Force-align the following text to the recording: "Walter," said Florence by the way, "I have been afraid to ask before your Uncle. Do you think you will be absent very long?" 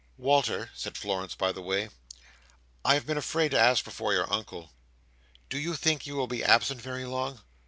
"Walter," 0.17 0.71
said 0.73 0.97
Florence 0.97 1.35
by 1.35 1.51
the 1.51 1.61
way, 1.61 1.89
"I 2.83 2.95
have 2.95 3.05
been 3.05 3.19
afraid 3.19 3.51
to 3.51 3.59
ask 3.59 3.85
before 3.85 4.13
your 4.13 4.33
Uncle. 4.33 4.71
Do 5.47 5.59
you 5.59 5.75
think 5.75 6.07
you 6.07 6.15
will 6.15 6.25
be 6.25 6.43
absent 6.43 6.81
very 6.81 7.05
long?" 7.05 7.41